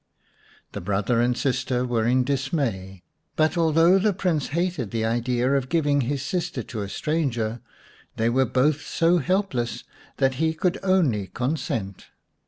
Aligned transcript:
The 0.71 0.81
brother 0.81 1.21
and 1.21 1.37
sister 1.37 1.85
were 1.85 2.07
in 2.07 2.23
dismay, 2.23 3.03
but 3.35 3.55
although 3.55 3.99
the 3.99 4.13
Prince 4.13 4.47
hated 4.47 4.89
the 4.89 5.05
idea 5.05 5.53
of 5.53 5.69
giving 5.69 6.01
his 6.01 6.23
sister 6.23 6.63
to 6.63 6.81
a 6.81 6.89
stranger, 6.89 7.61
they 8.15 8.27
were 8.27 8.45
both 8.45 8.81
so 8.81 9.19
helpless 9.19 9.83
that 10.17 10.33
he 10.41 10.55
could 10.55 10.79
only 10.81 11.27
consent. 11.27 12.07